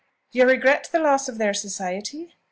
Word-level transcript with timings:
"You 0.31 0.47
regret 0.47 0.89
the 0.91 0.97
loss 0.97 1.29
of 1.29 1.37
their 1.37 1.53
society? 1.53 2.33